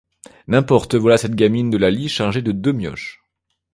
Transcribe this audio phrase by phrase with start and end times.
[0.47, 3.23] N'importe, voilà cette gamine de Lalie chargée de deux mioches.